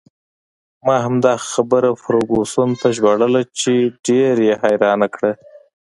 [0.85, 3.73] ما همدا خبره فرګوسن ته ژباړله چې
[4.05, 5.31] ډېر یې حیرانه کړه.